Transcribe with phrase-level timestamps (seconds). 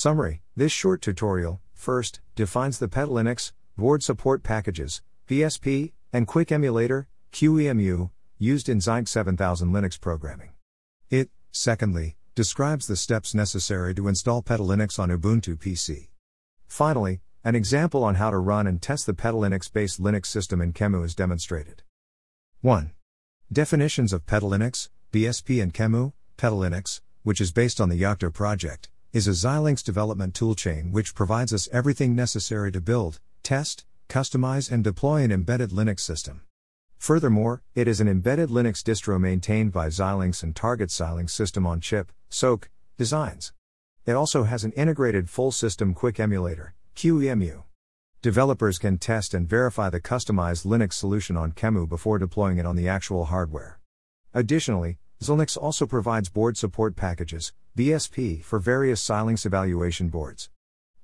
[0.00, 7.06] Summary This short tutorial, first, defines the PetaLinux, board support packages, BSP, and Quick Emulator,
[7.34, 8.08] QEMU,
[8.38, 10.52] used in Zynq 7000 Linux programming.
[11.10, 16.08] It, secondly, describes the steps necessary to install PetaLinux on Ubuntu PC.
[16.66, 20.72] Finally, an example on how to run and test the PetaLinux based Linux system in
[20.72, 21.82] QEMU is demonstrated.
[22.62, 22.92] 1.
[23.52, 26.14] Definitions of PetaLinux, BSP, and QEMU.
[26.38, 31.52] PetaLinux, which is based on the Yocto project, is a Xilinx development toolchain which provides
[31.52, 36.42] us everything necessary to build, test, customize, and deploy an embedded Linux system.
[36.96, 41.80] Furthermore, it is an embedded Linux distro maintained by Xilinx and targets Xilinx System on
[41.80, 43.52] Chip, SOC, designs.
[44.06, 47.64] It also has an integrated full system quick emulator, QEMU.
[48.22, 52.76] Developers can test and verify the customized Linux solution on QEMU before deploying it on
[52.76, 53.80] the actual hardware.
[54.32, 60.48] Additionally, Xilinx also provides board support packages, BSP, for various Xilinx evaluation boards.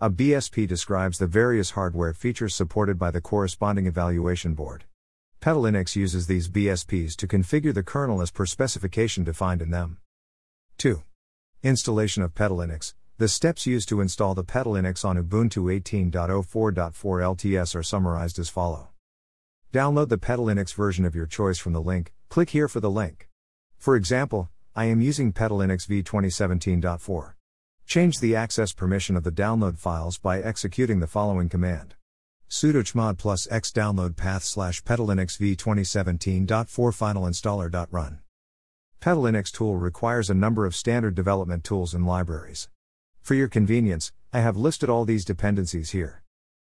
[0.00, 4.84] A BSP describes the various hardware features supported by the corresponding evaluation board.
[5.42, 9.98] PetaLinux uses these BSPs to configure the kernel as per specification defined in them.
[10.78, 11.02] 2.
[11.62, 12.94] Installation of PetaLinux.
[13.18, 18.88] The steps used to install the PetaLinux on Ubuntu 18.04.4 LTS are summarized as follow.
[19.74, 23.25] Download the PetaLinux version of your choice from the link, click here for the link.
[23.86, 27.34] For example, I am using PetaLinux v2017.4.
[27.86, 31.94] Change the access permission of the download files by executing the following command
[32.50, 38.18] sudo chmod plus x download path slash petalinux v2017.4 final installer.run.
[39.00, 42.68] PetaLinux tool requires a number of standard development tools and libraries.
[43.22, 46.24] For your convenience, I have listed all these dependencies here.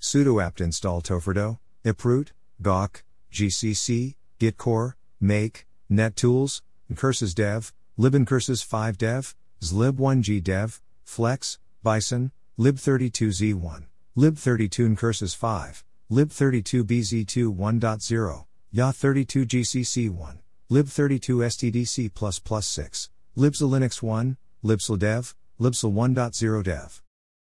[0.00, 9.34] sudo apt install tofrodos, iproute, gawk, gcc, gitcore, make, nettools, ncurses dev, libncurses 5 dev,
[9.60, 13.84] zlib1g dev, flex, bison, lib32z1,
[14.16, 20.38] lib32 curses 5, lib32bz2 1.0, ya32 gcc1,
[20.70, 27.02] lib32 stdc++ 6, libselinux 1, libsaldev, libsal 1.0 dev.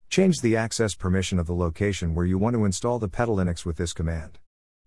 [0.10, 3.78] Change the access permission of the location where you want to install the PetaLinux with
[3.78, 4.40] this command.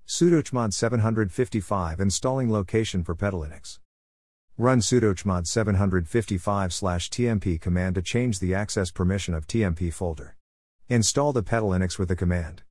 [0.06, 3.78] sudo chmod 755 installing location for PetaLinux.
[4.60, 10.36] Run sudo chmod 755 tmp command to change the access permission of tmp folder.
[10.86, 12.62] Install the PetaLinux with the command.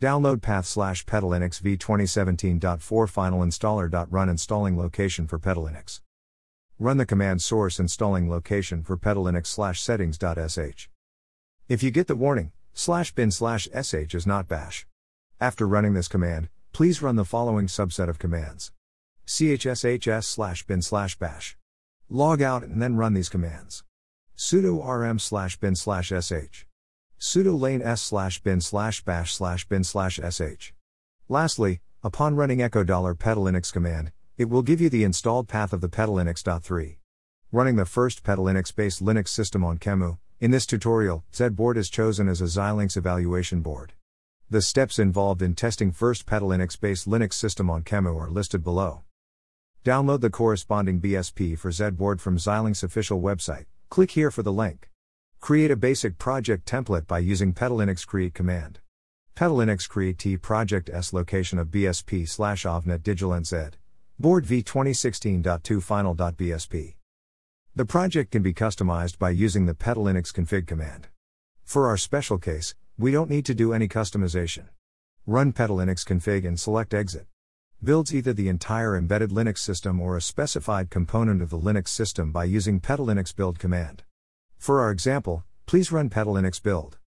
[0.00, 6.00] Download path slash petalinux v2017.4 final installer.run installing location for PetaLinux.
[6.78, 10.86] Run the command source installing location for petalinux slash settings.sh.
[11.68, 14.86] If you get the warning, slash bin slash sh is not bash.
[15.40, 18.70] After running this command, please run the following subset of commands.
[19.26, 21.56] Chshs slash bin slash bash.
[22.08, 23.84] Log out and then run these commands.
[24.36, 26.64] sudo rm slash bin slash sh.
[27.18, 30.72] sudo lane s slash bin slash bash slash bin slash sh.
[31.28, 35.80] Lastly, upon running echo dollar $petalinux command, it will give you the installed path of
[35.80, 36.96] the petalinux.3.
[37.52, 42.28] Running the first petalinux based Linux system on QEMU, in this tutorial, ZBoard is chosen
[42.28, 43.92] as a Xilinx evaluation board.
[44.50, 49.04] The steps involved in testing first petalinux based Linux system on QEMU are listed below.
[49.84, 53.64] Download the corresponding BSP for ZBoard from Xilinx official website.
[53.88, 54.88] Click here for the link.
[55.40, 58.78] Create a basic project template by using petalinux create command.
[59.34, 63.72] Petalinux create t project s location of bsp slash Avnet digilent
[64.20, 66.94] Board v2016.2 final.bsp.
[67.74, 71.08] The project can be customized by using the petalinux config command.
[71.64, 74.66] For our special case, we don't need to do any customization.
[75.26, 77.26] Run petalinux config and select exit.
[77.84, 82.30] Builds either the entire embedded Linux system or a specified component of the Linux system
[82.30, 84.04] by using petalinux build command.
[84.56, 86.98] For our example, please run petalinux build.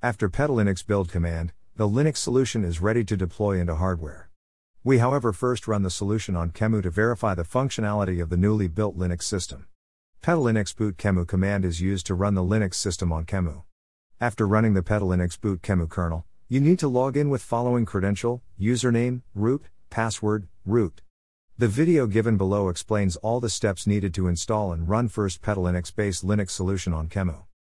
[0.00, 4.30] After petalinux build command, the Linux solution is ready to deploy into hardware.
[4.84, 8.68] We however first run the solution on QEMU to verify the functionality of the newly
[8.68, 9.66] built Linux system.
[10.22, 13.64] PetaLinux boot QEMU command is used to run the Linux system on QEMU.
[14.20, 18.40] After running the PetaLinux boot QEMU kernel, you need to log in with following credential,
[18.56, 19.64] username, root,
[19.96, 21.00] password, root.
[21.56, 25.90] The video given below explains all the steps needed to install and run first PetaLinux
[25.96, 27.45] based Linux solution on QEMU.